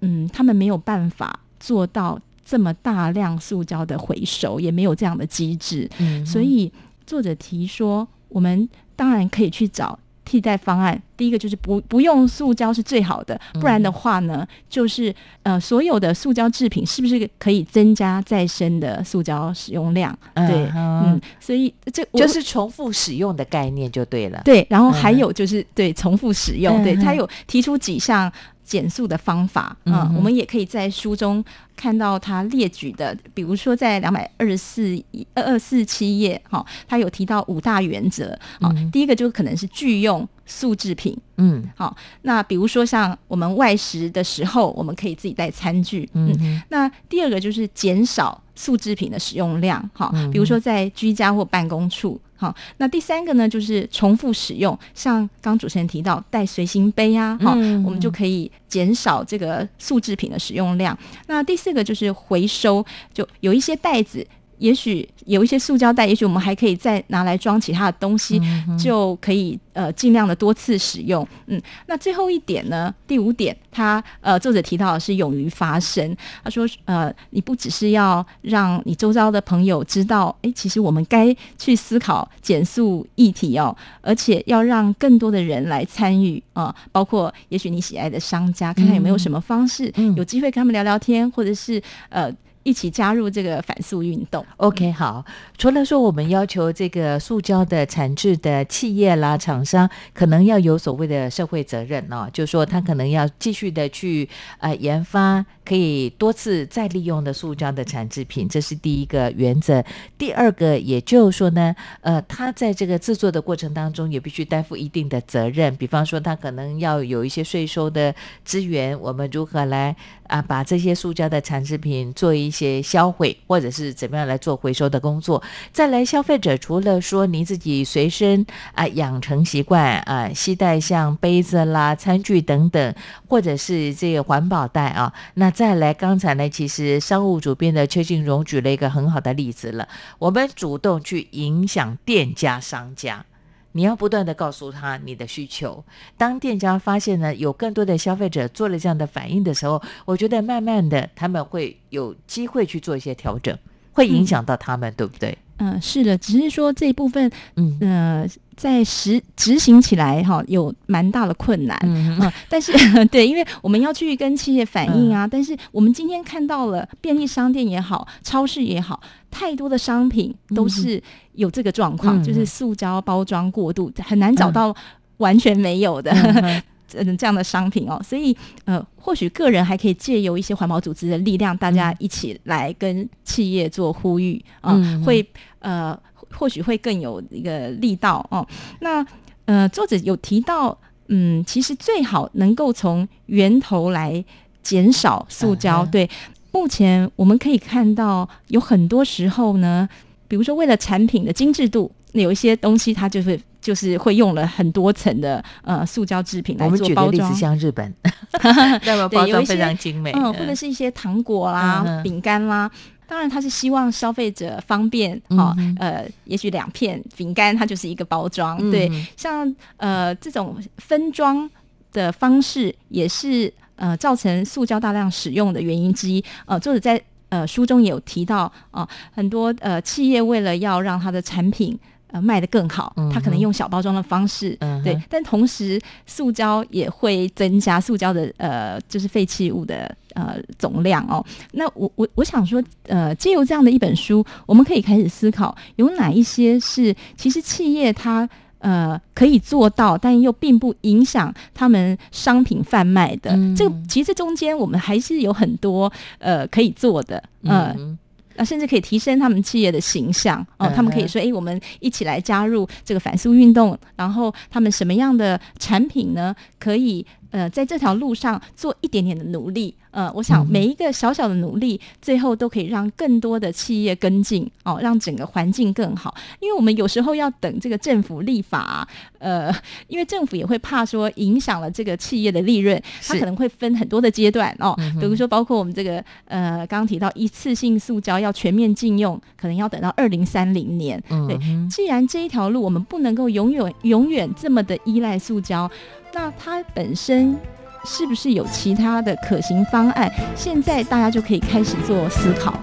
[0.00, 5.86] 嗯，他们没有办法做到这么大量塑胶的回收，也没有这样的机制。
[5.98, 6.72] 嗯所以
[7.06, 9.98] 作者提说，我们当然可以去找
[10.30, 11.00] 替代方案。
[11.16, 20.16] 第一个就是不不用塑胶是最好的，不然的话呢，就是呃所有的塑胶制品是不是可以增加再生的塑胶使用量？
[20.34, 24.40] 对，嗯所以这就是重复使用的概念就对了。
[24.44, 28.32] 对，然后还有就是、对重复使用，对嗯哼他有提出几项
[28.70, 34.96] 减速的方法，嗯，嗯我们也可以在书中看到他列举的，比如说在两百二十四
[35.34, 38.88] 二二四七页，哈、他有提到五大原则，啊、嗯。
[38.92, 41.18] 第一个就可能是拒用塑制品。
[41.38, 41.68] 嗯。
[41.74, 46.62] 好，那比如说像我们外食的时候，我们可以自己带餐具，嗯哼。
[46.68, 52.54] 那第二个就是减少塑制品的使用量，哈嗯，比如说在居家或办公处，好。
[52.76, 60.96] 那第三个呢，就是重复使用，像刚主持人提到带随行杯啊，哈、嗯我们就可以减少这个塑制品的使用量。
[61.26, 64.26] 那第四个就是回收，就有一些袋子。
[64.60, 71.26] 也许有一些塑胶袋，也许我们还可以再拿来装其他的东西，嗯就可以呃尽量的多次使用。
[71.46, 76.16] 嗯，那最后一点呢，第五点，他呃作者提到的是勇于发声。
[76.44, 92.30] 他说呃，你不只是要让你周遭的朋友知道，诶，其实我们该去思考减速议题哦，而且要让更多的人来参与啊、呃包括也许你喜爱的商家，看看有没有什么方式、嗯有机会跟他们聊聊天，或者是呃。
[92.62, 94.44] 一起加入这个反塑运动。
[94.58, 95.24] OK，好。
[95.56, 109.84] 除了说我们要求这个塑胶的产制的企业啦、厂商，可能要有所谓的社会责任哦，就是说他可能要继续的去呃研发可以多次再利用的塑胶的产制品，这是第一个原则。
[110.16, 119.94] 第二个，也就是说呢，呃，他在这个制作的过程当中也必须担负一定的责任，比方说他可能要有一些税收的资源，我们如何来
[120.26, 125.40] 啊把这些塑胶的产制品做一一些销毁，或者是怎么样来做回收的工作。
[125.72, 132.94] 再来，消费者除了说你自己随身啊养成习惯啊，携带像杯子啦、餐具等等，
[133.28, 139.86] 或者是这个环保袋啊， 那再来，刚才呢，其实商务主编的邱静荣举了一个很好的例子了，
[140.18, 143.24] 我们主动去影响店家、商家。
[143.72, 145.84] 你要不断的告诉他你的需求。
[146.16, 153.56] 当店家发现呢有更多的消费者做了这样的反应的时候，我觉得慢慢的他们会有机会去做一些调整，
[153.92, 155.36] 会影响到他们，对不对？
[155.60, 161.78] 嗯、是的，只是说这一部分，嗯呃，在实执行起来哈，有蛮大的困难。
[161.82, 162.72] 嗯嗯，但是
[163.12, 171.02] 对，因为我们要去跟企业反映啊，但是我们今天看到了便利商店也好，超市也好，太多的商品都是
[171.34, 174.74] 有这个状况，嗯就是塑胶包装过度，很难找到
[175.18, 176.10] 完全没有的。
[176.12, 176.62] 嗯
[176.94, 185.26] 嗯，这样的商品哦，所以呃，或许个人还可以借由一些环保组织的力量，大家一起来跟企业做呼吁啊、嗯会
[185.60, 185.98] 呃，
[186.32, 188.46] 或许会更有一个力道哦。
[188.80, 189.04] 那
[189.46, 194.24] 呃，作者有提到，嗯，其实最好能够从源头来
[194.62, 195.84] 减少塑胶。
[195.84, 196.10] 嗯对，
[196.52, 199.88] 目前我们可以看到，有很多时候呢，
[200.28, 207.40] 比如说为了产品的精致度，有一些东西它就会就是会用了很多层的呃塑胶制品来做包装举的例子。
[207.40, 207.94] 像日本，
[208.84, 212.70] 那么包装非常精美，嗯，或者是一些糖果啦、饼干啦。
[213.06, 221.50] 当然，他是希望消费者方便，嗯哈、哼呃，也许两片饼干它就是一个包装，嗯对，像呃这种分装
[221.92, 226.24] 的方式也是呃造成塑胶大量使用的原因之一。
[226.46, 231.76] 呃，作者在呃书中也有提到啊、很多呃企业为了要让它的产品
[232.12, 241.24] 呃卖得更好，它可能用小包装的方式，嗯对，但同时塑胶也会增加塑胶的呃就是废弃物的呃总量哦。
[241.52, 248.28] 那我我我想说，呃，借由这样的一本书，我们可以开始思考有哪一些是其实企业它。
[248.62, 253.30] 呃，可以做到，但又并不影响他们商品贩卖的。
[253.30, 257.98] 嗯这个其实中间我们还是有很多呃可以做的，呃，嗯
[258.40, 260.40] 啊，甚至可以提升他们企业的形象。
[260.56, 269.74] 哦、他们可以说，诶，我们一起来加入这个反苏运动，然后他们什么样的产品呢，可以呃在这条路上做一点点的努力。
[269.92, 276.14] 呃，我想每一个小小的努力，最后都可以让更多的企业跟进哦，让整个环境更好。
[276.38, 279.52] 因为我们有时候要等这个政府立法、啊，呃，
[279.88, 291.02] 因为政府也会怕说影响了这个企业的利润，它可能会分很多的阶段哦，比如说包括我们这个呃刚刚提到一次性塑胶要全面禁用，可能要等到二零三零年。
[291.26, 291.36] 对
[291.68, 295.68] 既然这一条路我们不能够永远永远这么的依赖塑胶，
[296.12, 297.38] 那它本身
[297.84, 300.10] 是不是有其他的可行方案？
[300.36, 302.54] 现在大家就可以开始做思考。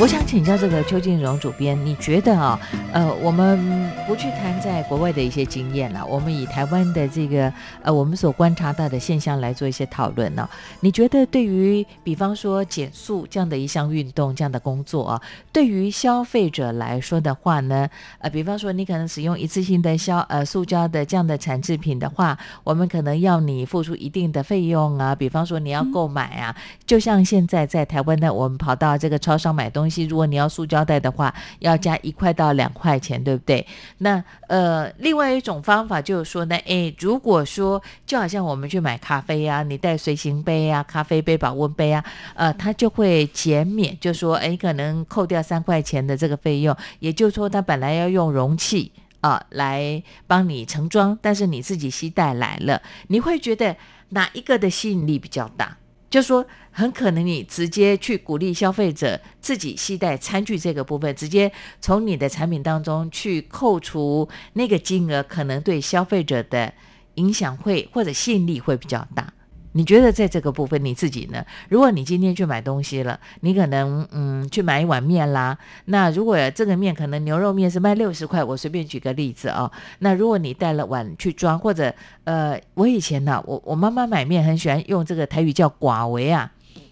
[0.00, 2.58] 我想请教这个邱静荣主编，你觉得啊，
[2.90, 10.48] 呃，我们不去谈在国外的一些经验了，我们以台湾的这个呃我们所观察到的现象来做一些讨论呢、
[10.80, 15.20] 你觉得对于比方说减速这样的一项运动这样的工作啊，
[15.52, 17.86] 对于消费者来说的话呢，
[18.20, 33.66] 呃，比方说你可能使用一次性的消呃塑胶的这样的产制品的话，我们可能要你付出一定的费用啊，比方说你要购买啊，就像现在在台湾呢，我们跑到这个超商买东西，如果你要塑胶袋的话，要加一块到两块钱，对不对？
[33.98, 48.92] 那呃，另外一种方法就是说呢，诶，如果说就好像我们去买咖啡啊，你带随行杯啊、咖啡杯、保温杯啊，呃，它就会减免，就说诶，可能扣掉三块钱的这个费用，也就是说，它本来要用容器。
[49.20, 53.76] 啊，来帮你盛装，但是你自己吸带来了，你会觉得
[54.08, 55.76] 哪一个的吸引力比较大？
[56.10, 61.50] 就说很可能你直接去鼓励消费者自己携带餐具这个部分，直接
[61.80, 66.74] 从你的产品当中去扣除那个金额，可能对消费者的
[67.14, 69.32] 影响会或者吸引力会比较大。
[69.72, 71.44] 你觉得在这个部分你自己呢？
[71.68, 75.56] 如果你今天去买东西了，你可能嗯去买一碗面啦。
[75.84, 81.94] 那如果这个面可能牛肉面是卖六十块，我随便举个例子啊、那如果你带了碗去装，或者
[82.24, 86.50] 呃，我以前呢、我我妈妈买面很喜欢用这个台语叫寡为啊，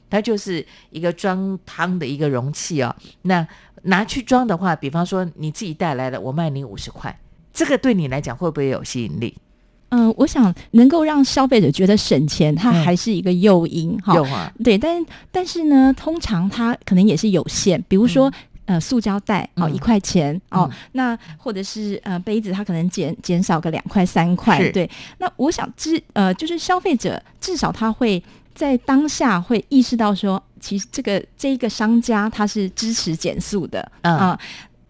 [0.08, 2.94] 它就是一个装汤的一个容器哦。
[3.22, 3.46] 那
[3.82, 7.18] 拿去装的话，比方说你自己带来的，我卖你五十块，
[7.52, 9.36] 这个对你来讲会不会有吸引力？
[9.90, 12.84] 嗯、我想能够让消费者觉得省钱，它嗯。
[12.84, 14.14] 还是一个诱因哈。
[14.14, 18.32] 有啊，对，但但是呢，通常它可能也是有限，比如说。
[18.68, 19.74] 呃，塑胶袋哦，嗯。
[19.74, 20.76] 一块钱哦，嗯。
[20.92, 24.86] 那或者是呃杯子，它可能减减少个两块三块，对。
[25.16, 28.22] 那我想至呃，就是消费者至少他会
[28.54, 34.14] 在当下会意识到说，其实这个这一个商家他是支持减速的嗯。
[34.14, 34.38] 啊、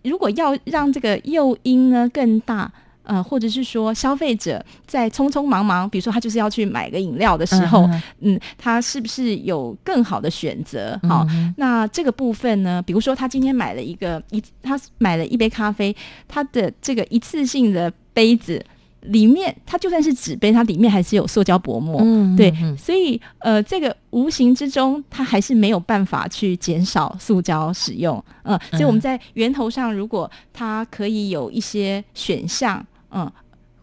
[0.03, 2.69] 如果要让这个诱因呢更大，
[3.09, 11.01] 呃，或者是说消费者在匆匆忙忙，比如说他就是要去买个饮料的时候，嗯嗯，他是不是有更好的选择？
[11.09, 15.97] 好、嗯那这个部分呢，比如说他今天买了一个一，他买了一杯咖啡，
[16.29, 18.63] 他的这个一次性的杯子
[19.03, 22.01] 里面，它就算是纸杯，它里面还是有塑胶薄膜。
[22.03, 28.23] 嗯对嗯，所以呃，这个无形之中，它还是没有办法去减少塑胶使用。
[28.43, 33.31] 嗯、所以我们在源头上，如果它可以有一些选项，嗯，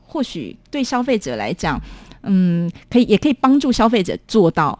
[0.02, 1.80] 或许对消费者来讲，
[2.24, 4.78] 嗯，可以也可以帮助消费者做到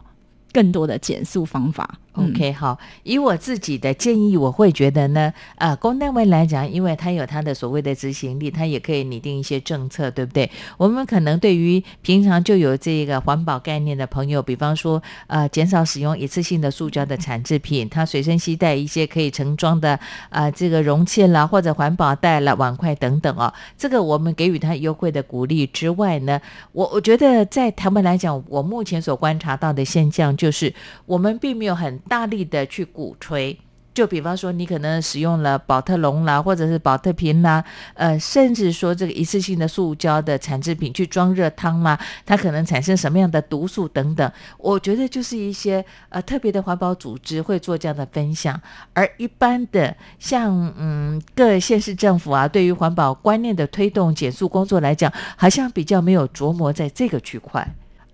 [0.52, 1.98] 更多的减速方法。
[2.16, 2.30] 嗯。
[2.30, 10.50] OK，好，以我自己的建议，我会觉得呢，呃，公单位来讲，因为它有它的所谓的执行力，它也可以拟定一些政策，对不对？
[10.76, 19.98] 我们可能对于平常就有这个环保概念的朋友，比方说，呃，减少使用一次性的塑胶的产制品，它随身携带一些可以盛装的
[20.30, 26.40] 呃这个容器啦，或者环保袋啦、碗筷等等哦，这个我们给予它优惠的鼓励之外呢，
[26.72, 30.72] 我我觉得在台湾来讲，我目前所观察到的现象就是，
[31.06, 33.58] 我们并没有很大力的去鼓吹。
[33.94, 48.60] 就比方说，你可能使用了宝特龙啦，或者是宝特瓶啦，呃，甚至说这个一次性的塑胶的产制品去装热汤啦，它可能产生什么样的毒素等等，我觉得就是一些呃特别的环保组织会做这样的分享，
[48.92, 57.66] 而一般的像嗯各县市政府啊，对于环保观念的推动减速工作来讲，好像比较没有琢磨在这个区块。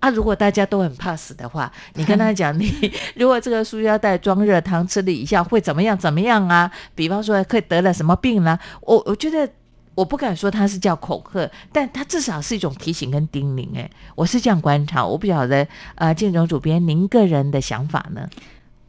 [0.03, 2.69] 啊，如果大家都很怕死的话，你跟他讲，你
[3.15, 5.97] 如果这个塑胶袋装热汤吃了一下会怎么样？
[5.97, 6.69] 怎么样啊？
[6.93, 8.59] 比方说可以得了什么病呢？
[8.81, 9.49] 我我觉得
[9.95, 13.65] 我不敢说它是叫恐吓，但它至少是一种提醒跟叮咛。
[13.77, 18.27] 哎，我是这样观察，我不晓得呃，建总主编您个人的想法呢？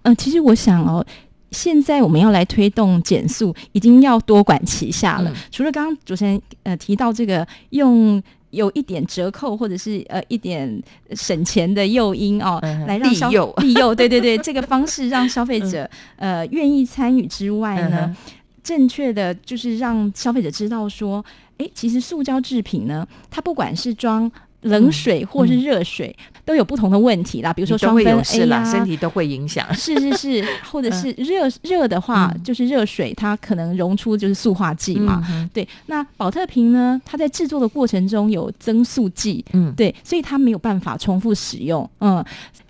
[0.03, 1.07] 嗯，其实我想哦。
[1.51, 5.33] 现在我们要来推动减速，已经要多管齐下了。
[5.53, 8.21] 除了刚刚主持人呃提到这个用
[8.55, 10.83] 有一点折扣或者是呃一点
[11.13, 13.29] 省钱的诱因哦，来让消
[13.59, 18.17] 利诱，对对对， 这个方式让消费者呃愿意参与之外呢，
[18.63, 21.25] 正确的就是让消费者知道说，
[21.59, 24.31] 哎，其实塑胶制品呢，它不管是装。
[24.65, 29.73] 冷水或是热水都有不同的问题啦，比如说双酚 A 啦，身体都会影响。
[29.75, 35.23] 是是是， 或者是热热的话，就是热水它可能溶出就是塑化剂嘛。
[35.55, 41.89] 对，那保特瓶呢，它在制作的过程中有增塑剂，嗯，对，所以它没有办法重复使用。
[42.01, 42.23] 嗯，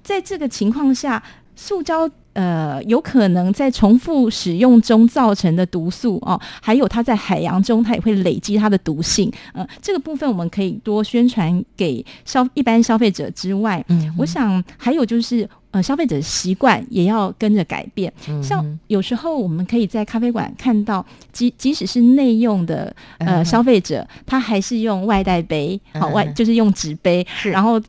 [0.03, 1.23] 在这个情况下，
[1.57, 2.09] 塑胶。
[2.35, 9.33] 呃，有可能在重复使用中造成的毒素哦，还有它在海洋中，它也会累积它的毒性。
[9.53, 18.13] 呃，这个部分我们可以多宣传给消一般消费者之外，嗯，我想还有就是呃，消费者的习惯也要跟着改变。
[18.43, 27.81] 像有时候我们可以在咖啡馆看到，即即使是内用的呃消费者，他还是用外带杯，好外就是用纸杯，然后。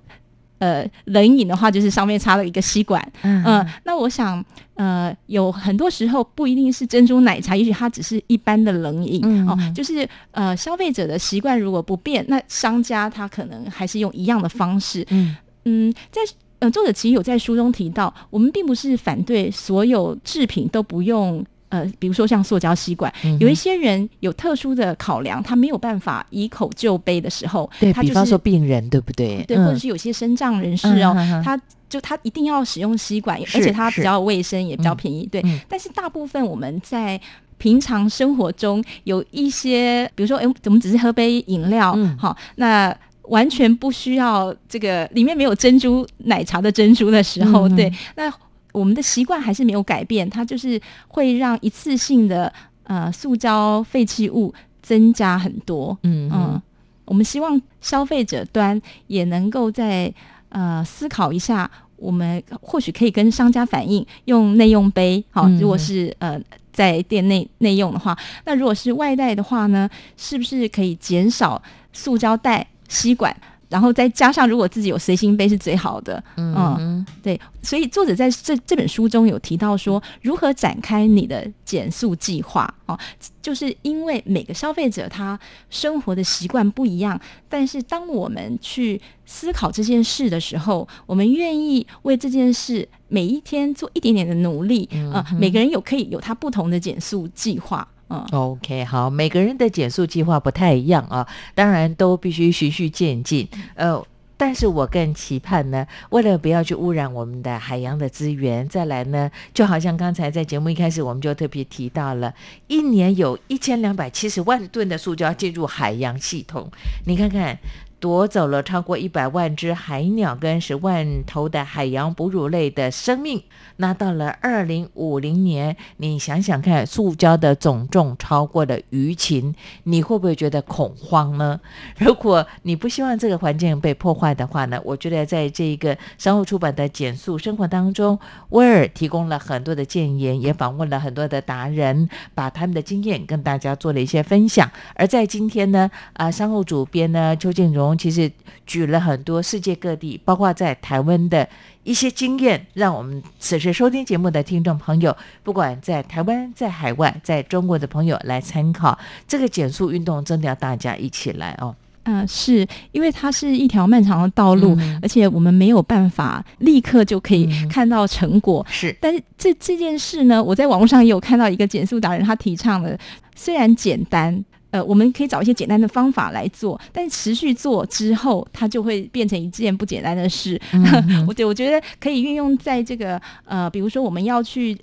[0.60, 3.06] 呃，冷饮的话，就是上面插了一个吸管。
[3.24, 4.44] 嗯，那我想，
[4.76, 9.58] 呃，有很多时候不一定是珍珠奶茶，也许它只是一般的冷饮哦。
[9.76, 15.06] 就是呃，消费者的习惯如果不变，那商家他可能还是用一样的方式。
[15.10, 15.36] 嗯
[15.66, 16.22] 嗯，在
[16.60, 21.46] 呃，作者其实有在书中提到，我们并不是反对所有制品都不用。
[21.76, 29.44] 呃，比如说像塑胶吸管，有一些人有特殊的考量，他没有办法以口就杯的时候，对，比方说病人，对不对？
[29.44, 31.14] 对，或者是有些身障人士哦，
[31.44, 31.60] 他
[31.90, 35.28] 就他一定要使用吸管，而且它比较卫生，也比较便宜。
[35.30, 37.20] 对，但是大部分我们在
[37.58, 48.32] 平常生活中有一些，比如说，哎，我们只是喝杯饮料，好，那完全不需要这个里面没有珍珠奶茶的珍珠的时候，对，那。
[48.76, 52.52] 我们的习惯还是没有改变，它就是会让一次性的
[52.84, 55.98] 呃塑胶废弃物增加很多。
[56.04, 56.62] 嗯嗯，
[57.06, 60.14] 我们希望消费者端也能够在
[60.50, 65.24] 呃思考一下，我们或许可以跟商家反映用内用杯。
[65.32, 66.40] 好，如果是呃
[66.74, 71.62] 在店内内用的话，那如果是外带的话呢，是不是可以减少
[71.94, 73.36] 塑胶袋、吸管？
[73.70, 76.24] 然后再加上，如果自己有随心杯是最好的。
[76.38, 82.98] 嗯，对，所以作者在这这本书中有提到说，如何展开你的减速计划哦，
[83.42, 85.40] 就是因为每个消费者他
[85.70, 94.88] 生活的习惯不一样，但是当我们去思考这件事的时候，我们愿意为这件事每一天做一点点的努力。
[94.92, 97.88] 嗯，每个人有可以有他不同的减速计划。
[98.10, 103.48] 嗯，OK，好，每个人的减速计划不太一样啊，当然都必须循序渐进。
[103.74, 104.00] 呃，
[104.38, 112.34] 但是我更期盼呢，为了不要去污染我们的海洋的资源，再来呢，就好像刚才在节目一开始我们就特别提到了，
[112.68, 116.70] 一年有一千两百七十万吨的塑胶进入海洋系统，
[117.06, 117.58] 你看看。
[118.00, 123.42] 夺走了超过一百万只海鸟跟十万头的海洋哺乳类的生命。
[123.78, 131.60] 那到了二零五零年，你想想看，塑胶的总重超过了鱼群，你会不会觉得恐慌呢？
[131.98, 134.80] 如果你不希望这个环境被破坏的话呢？
[134.84, 138.20] 我觉得在这个商务出版的减速生活当中，
[138.50, 144.70] 威尔提供了很多的建言，也访问了很多的达人，把他们的经验跟大家做了一些分享。
[144.94, 147.95] 而在今天呢，啊，商务主编呢，邱建荣。
[147.98, 148.32] 其实
[148.66, 151.48] 举了很多世界各地，包括在台湾的
[151.84, 158.98] 一些经验，让我们此时收听节目的听众朋友，不管在台湾、在海外、在中国的朋友来参考。
[159.28, 161.76] 这个减速运动真的要大家一起来哦。
[162.04, 168.64] 嗯，是因为它是一条漫长的道路，而且我们没有办法立刻就可以看到成果。
[168.70, 172.98] 是，但是这这件事呢，我在网络上也有看到一个减速达人，他提倡的
[173.36, 174.44] 虽然简单。
[174.76, 180.60] 呃，我们可以找一些简单的方法来做，但持续做之后，它就会变成一件不简单的事。
[181.26, 184.78] 我对我觉得可以运用在这个呃，比如说我们要去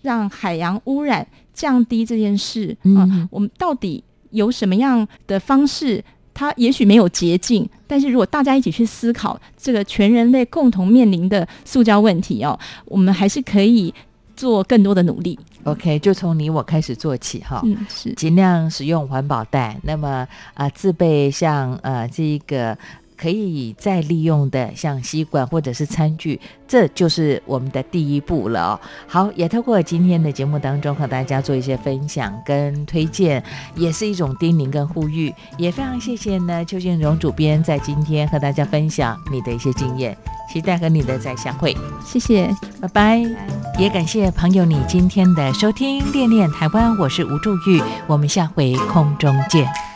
[0.00, 6.02] 让海洋污染降低这件事啊，我们到底有什么样的方式？
[6.32, 13.92] 它也许没有捷径，但是如果大家一起去思考这个全人类共同面临的塑胶问题哦，我们还是可以。
[14.36, 18.12] 做更多的努力，OK，就从你我开始做起哈，嗯，是。
[18.14, 22.76] 尽量使用环保袋，那么啊，自备像呃这一个
[23.16, 28.80] 可以再利用的，像吸管或者是餐具，这就是我们的第一步了哦。
[29.06, 33.42] 好，也透过今天的节目当中和大家做一些分享跟推荐，
[33.76, 35.32] 也是一种叮咛跟呼吁。
[35.56, 40.16] 也非常谢谢呢，邱建荣主编在今天和大家分享你的一些经验，
[40.52, 43.24] 期待和你的再相会，谢谢，拜拜。
[43.78, 49.93] 也感谢朋友你今天的收听，恋恋台湾，我是吴祝玉，我们下回空中见。